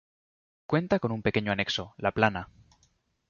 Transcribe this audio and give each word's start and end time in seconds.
Cuenta 0.71 0.97
con 0.97 1.11
un 1.11 1.21
pequeño 1.21 1.51
anexo, 1.51 1.93
la 1.97 2.11
Plana. 2.11 2.49